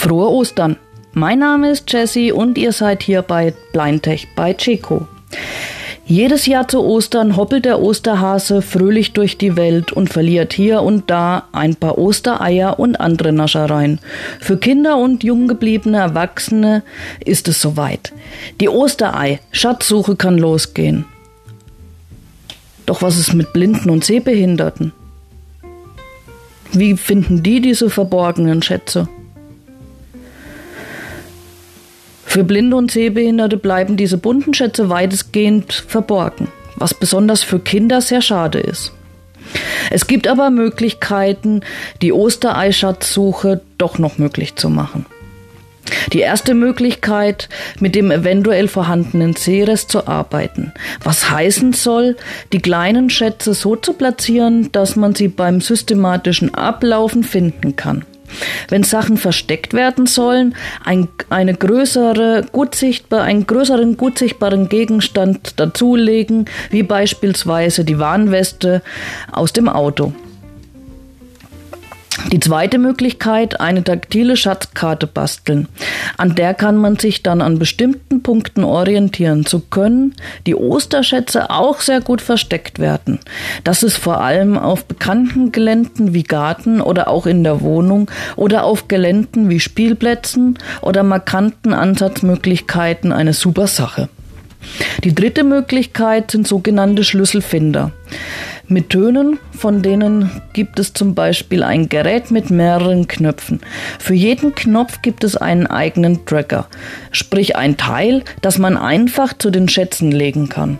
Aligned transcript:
Frohe 0.00 0.30
Ostern! 0.30 0.78
Mein 1.12 1.40
Name 1.40 1.70
ist 1.72 1.92
Jessie 1.92 2.32
und 2.32 2.56
ihr 2.56 2.72
seid 2.72 3.02
hier 3.02 3.20
bei 3.20 3.52
Blindtech 3.74 4.28
bei 4.34 4.54
Checo. 4.54 5.06
Jedes 6.06 6.46
Jahr 6.46 6.66
zu 6.66 6.82
Ostern 6.82 7.36
hoppelt 7.36 7.66
der 7.66 7.82
Osterhase 7.82 8.62
fröhlich 8.62 9.12
durch 9.12 9.36
die 9.36 9.56
Welt 9.56 9.92
und 9.92 10.08
verliert 10.08 10.54
hier 10.54 10.80
und 10.80 11.10
da 11.10 11.48
ein 11.52 11.76
paar 11.76 11.98
Ostereier 11.98 12.78
und 12.78 12.98
andere 12.98 13.34
Naschereien. 13.34 14.00
Für 14.40 14.56
Kinder 14.56 14.96
und 14.96 15.22
jung 15.22 15.48
gebliebene 15.48 15.98
Erwachsene 15.98 16.82
ist 17.22 17.46
es 17.48 17.60
soweit. 17.60 18.14
Die 18.58 18.70
Osterei-Schatzsuche 18.70 20.16
kann 20.16 20.38
losgehen. 20.38 21.04
Doch 22.86 23.02
was 23.02 23.18
ist 23.18 23.34
mit 23.34 23.52
Blinden 23.52 23.90
und 23.90 24.02
Sehbehinderten? 24.02 24.94
Wie 26.72 26.96
finden 26.96 27.42
die 27.42 27.60
diese 27.60 27.90
verborgenen 27.90 28.62
Schätze? 28.62 29.06
Für 32.30 32.44
Blinde 32.44 32.76
und 32.76 32.92
Sehbehinderte 32.92 33.56
bleiben 33.56 33.96
diese 33.96 34.16
bunten 34.16 34.54
Schätze 34.54 34.88
weitestgehend 34.88 35.72
verborgen, 35.72 36.46
was 36.76 36.94
besonders 36.94 37.42
für 37.42 37.58
Kinder 37.58 38.00
sehr 38.00 38.22
schade 38.22 38.60
ist. 38.60 38.92
Es 39.90 40.06
gibt 40.06 40.28
aber 40.28 40.50
Möglichkeiten, 40.50 41.62
die 42.02 42.12
Ostereischatzsuche 42.12 43.62
doch 43.78 43.98
noch 43.98 44.18
möglich 44.18 44.54
zu 44.54 44.70
machen. 44.70 45.06
Die 46.12 46.20
erste 46.20 46.54
Möglichkeit, 46.54 47.48
mit 47.80 47.96
dem 47.96 48.12
eventuell 48.12 48.68
vorhandenen 48.68 49.34
Seerest 49.34 49.90
zu 49.90 50.06
arbeiten, 50.06 50.72
was 51.02 51.32
heißen 51.32 51.72
soll, 51.72 52.16
die 52.52 52.60
kleinen 52.60 53.10
Schätze 53.10 53.54
so 53.54 53.74
zu 53.74 53.94
platzieren, 53.94 54.70
dass 54.70 54.94
man 54.94 55.16
sie 55.16 55.26
beim 55.26 55.60
systematischen 55.60 56.54
Ablaufen 56.54 57.24
finden 57.24 57.74
kann. 57.74 58.04
Wenn 58.68 58.82
Sachen 58.82 59.16
versteckt 59.16 59.74
werden 59.74 60.06
sollen, 60.06 60.54
ein, 60.84 61.08
eine 61.28 61.54
größere, 61.54 62.46
gut 62.52 62.74
sichtbar, 62.74 63.22
einen 63.22 63.46
größeren, 63.46 63.96
gut 63.96 64.18
sichtbaren 64.18 64.68
Gegenstand 64.68 65.58
dazulegen, 65.58 66.46
wie 66.70 66.82
beispielsweise 66.82 67.84
die 67.84 67.98
Warnweste 67.98 68.82
aus 69.32 69.52
dem 69.52 69.68
Auto. 69.68 70.12
Die 72.32 72.38
zweite 72.38 72.78
Möglichkeit, 72.78 73.60
eine 73.60 73.82
taktile 73.82 74.36
Schatzkarte 74.36 75.08
basteln. 75.08 75.66
An 76.16 76.36
der 76.36 76.54
kann 76.54 76.76
man 76.76 76.96
sich 76.96 77.24
dann 77.24 77.42
an 77.42 77.58
bestimmten 77.58 78.22
Punkten 78.22 78.62
orientieren 78.62 79.46
zu 79.46 79.58
können, 79.58 80.14
die 80.46 80.54
Osterschätze 80.54 81.50
auch 81.50 81.80
sehr 81.80 82.00
gut 82.00 82.20
versteckt 82.20 82.78
werden. 82.78 83.18
Das 83.64 83.82
ist 83.82 83.96
vor 83.96 84.20
allem 84.20 84.56
auf 84.56 84.84
bekannten 84.84 85.50
Geländen 85.50 86.14
wie 86.14 86.22
Garten 86.22 86.80
oder 86.80 87.08
auch 87.08 87.26
in 87.26 87.42
der 87.42 87.62
Wohnung 87.62 88.08
oder 88.36 88.62
auf 88.62 88.86
Geländen 88.86 89.48
wie 89.48 89.58
Spielplätzen 89.58 90.56
oder 90.82 91.02
markanten 91.02 91.72
Ansatzmöglichkeiten 91.72 93.12
eine 93.12 93.32
super 93.32 93.66
Sache. 93.66 94.08
Die 95.02 95.14
dritte 95.14 95.42
Möglichkeit 95.42 96.30
sind 96.30 96.46
sogenannte 96.46 97.02
Schlüsselfinder 97.02 97.92
mit 98.70 98.90
Tönen, 98.90 99.38
von 99.52 99.82
denen 99.82 100.30
gibt 100.52 100.78
es 100.78 100.92
zum 100.92 101.14
Beispiel 101.14 101.62
ein 101.62 101.88
Gerät 101.88 102.30
mit 102.30 102.50
mehreren 102.50 103.08
Knöpfen. 103.08 103.60
Für 103.98 104.14
jeden 104.14 104.54
Knopf 104.54 105.02
gibt 105.02 105.24
es 105.24 105.36
einen 105.36 105.66
eigenen 105.66 106.24
Tracker, 106.24 106.66
sprich 107.10 107.56
ein 107.56 107.76
Teil, 107.76 108.22
das 108.40 108.58
man 108.58 108.76
einfach 108.76 109.32
zu 109.36 109.50
den 109.50 109.68
Schätzen 109.68 110.12
legen 110.12 110.48
kann. 110.48 110.78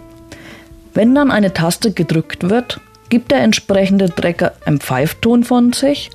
Wenn 0.94 1.14
dann 1.14 1.30
eine 1.30 1.52
Taste 1.52 1.92
gedrückt 1.92 2.48
wird, 2.48 2.80
gibt 3.10 3.32
der 3.32 3.42
entsprechende 3.42 4.08
Tracker 4.08 4.52
einen 4.64 4.80
Pfeifton 4.80 5.44
von 5.44 5.72
sich 5.72 6.10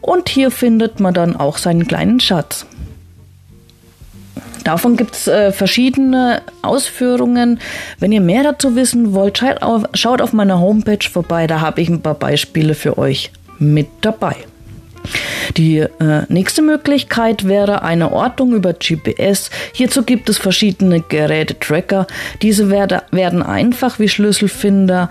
und 0.00 0.28
hier 0.28 0.50
findet 0.50 1.00
man 1.00 1.12
dann 1.12 1.36
auch 1.36 1.58
seinen 1.58 1.86
kleinen 1.86 2.20
Schatz. 2.20 2.66
Davon 4.66 4.96
gibt 4.96 5.14
es 5.14 5.28
äh, 5.28 5.52
verschiedene 5.52 6.42
Ausführungen. 6.62 7.60
Wenn 8.00 8.10
ihr 8.10 8.20
mehr 8.20 8.42
dazu 8.42 8.74
wissen 8.74 9.14
wollt, 9.14 9.38
schaut 9.38 9.62
auf, 9.62 9.84
schaut 9.94 10.20
auf 10.20 10.32
meiner 10.32 10.58
Homepage 10.58 11.08
vorbei. 11.08 11.46
Da 11.46 11.60
habe 11.60 11.80
ich 11.82 11.88
ein 11.88 12.02
paar 12.02 12.14
Beispiele 12.14 12.74
für 12.74 12.98
euch 12.98 13.30
mit 13.60 13.86
dabei. 14.00 14.34
Die 15.56 15.78
äh, 15.78 16.22
nächste 16.28 16.62
Möglichkeit 16.62 17.46
wäre 17.46 17.82
eine 17.82 18.12
Ortung 18.12 18.52
über 18.54 18.72
GPS. 18.72 19.50
Hierzu 19.72 20.02
gibt 20.02 20.28
es 20.28 20.38
verschiedene 20.38 21.00
Geräte-Tracker. 21.00 22.06
Diese 22.42 22.70
werde, 22.70 23.02
werden 23.10 23.42
einfach 23.42 23.98
wie 23.98 24.08
Schlüsselfinder 24.08 25.08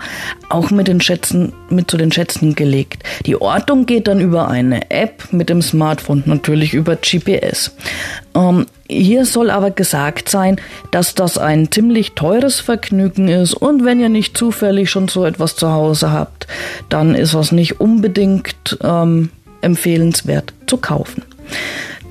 auch 0.48 0.70
mit, 0.70 0.88
den 0.88 1.00
Schätzen, 1.00 1.52
mit 1.70 1.90
zu 1.90 1.96
den 1.96 2.12
Schätzen 2.12 2.54
gelegt. 2.54 3.02
Die 3.26 3.40
Ortung 3.40 3.86
geht 3.86 4.08
dann 4.08 4.20
über 4.20 4.48
eine 4.48 4.90
App 4.90 5.32
mit 5.32 5.48
dem 5.48 5.62
Smartphone, 5.62 6.22
natürlich 6.26 6.74
über 6.74 6.96
GPS. 6.96 7.72
Ähm, 8.34 8.66
hier 8.88 9.24
soll 9.24 9.50
aber 9.50 9.70
gesagt 9.70 10.28
sein, 10.28 10.60
dass 10.90 11.14
das 11.14 11.38
ein 11.38 11.72
ziemlich 11.72 12.12
teures 12.12 12.60
Vergnügen 12.60 13.28
ist 13.28 13.54
und 13.54 13.84
wenn 13.84 13.98
ihr 13.98 14.08
nicht 14.08 14.36
zufällig 14.36 14.90
schon 14.90 15.08
so 15.08 15.24
etwas 15.24 15.56
zu 15.56 15.70
Hause 15.72 16.12
habt, 16.12 16.46
dann 16.88 17.14
ist 17.14 17.34
das 17.34 17.50
nicht 17.50 17.80
unbedingt 17.80 18.78
ähm, 18.82 19.30
empfehlenswert 19.60 20.52
zu 20.66 20.76
kaufen. 20.76 21.22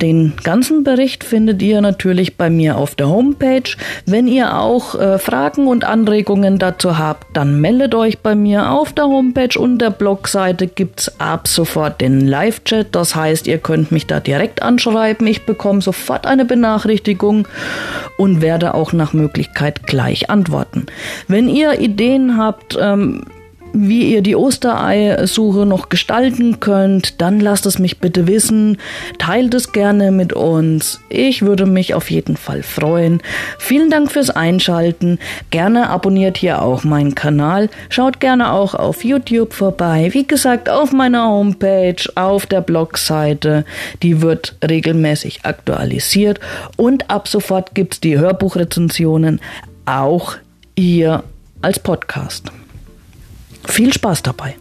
Den 0.01 0.33
ganzen 0.43 0.83
Bericht 0.83 1.23
findet 1.23 1.61
ihr 1.61 1.79
natürlich 1.79 2.35
bei 2.35 2.49
mir 2.49 2.77
auf 2.77 2.95
der 2.95 3.07
Homepage. 3.07 3.63
Wenn 4.05 4.27
ihr 4.27 4.59
auch 4.59 4.95
äh, 4.95 5.17
Fragen 5.19 5.67
und 5.67 5.85
Anregungen 5.85 6.59
dazu 6.59 6.97
habt, 6.97 7.35
dann 7.35 7.61
meldet 7.61 7.95
euch 7.95 8.19
bei 8.19 8.35
mir 8.35 8.71
auf 8.71 8.91
der 8.91 9.05
Homepage 9.05 9.57
und 9.57 9.79
der 9.79 9.91
Blogseite 9.91 10.67
gibt 10.67 11.01
es 11.01 11.19
ab 11.19 11.47
sofort 11.47 12.01
den 12.01 12.27
Live-Chat. 12.27 12.87
Das 12.91 13.15
heißt, 13.15 13.47
ihr 13.47 13.57
könnt 13.57 13.91
mich 13.91 14.05
da 14.05 14.19
direkt 14.19 14.61
anschreiben. 14.61 15.27
Ich 15.27 15.45
bekomme 15.45 15.81
sofort 15.81 16.27
eine 16.27 16.43
Benachrichtigung 16.43 17.47
und 18.17 18.41
werde 18.41 18.73
auch 18.73 18.91
nach 18.91 19.13
Möglichkeit 19.13 19.87
gleich 19.87 20.29
antworten. 20.29 20.87
Wenn 21.27 21.47
ihr 21.47 21.79
Ideen 21.79 22.37
habt, 22.37 22.77
ähm, 22.79 23.23
wie 23.75 24.13
ihr 24.13 24.21
die 24.21 24.35
Osterei-Suche 24.35 25.65
noch 25.65 25.89
gestalten 25.89 26.59
könnt, 26.59 27.21
dann 27.21 27.39
lasst 27.39 27.65
es 27.65 27.77
mich 27.77 27.99
bitte 27.99 28.27
wissen. 28.27 28.77
Teilt 29.19 29.53
es 29.53 29.73
gerne 29.73 30.11
mit 30.11 30.33
uns. 30.33 31.01
Ich 31.09 31.41
würde 31.41 31.65
mich 31.65 31.93
auf 31.93 32.09
jeden 32.09 32.37
Fall 32.37 32.63
freuen. 32.63 33.21
Vielen 33.59 33.89
Dank 33.89 34.11
fürs 34.11 34.29
Einschalten. 34.29 35.19
Gerne 35.49 35.89
abonniert 35.89 36.37
hier 36.37 36.61
auch 36.61 36.83
meinen 36.83 37.15
Kanal. 37.15 37.69
Schaut 37.89 38.19
gerne 38.19 38.51
auch 38.53 38.75
auf 38.75 39.03
YouTube 39.03 39.53
vorbei. 39.53 40.09
Wie 40.13 40.25
gesagt, 40.25 40.69
auf 40.69 40.91
meiner 40.91 41.27
Homepage, 41.27 42.03
auf 42.15 42.45
der 42.45 42.61
Blogseite. 42.61 43.65
Die 44.01 44.21
wird 44.21 44.55
regelmäßig 44.67 45.41
aktualisiert. 45.43 46.39
Und 46.77 47.09
ab 47.09 47.27
sofort 47.27 47.75
gibt 47.75 47.95
es 47.95 47.99
die 47.99 48.17
Hörbuchrezensionen 48.17 49.41
auch 49.85 50.35
hier 50.77 51.23
als 51.61 51.79
Podcast. 51.79 52.51
Viel 53.67 53.93
Spaß 53.93 54.23
dabei! 54.23 54.55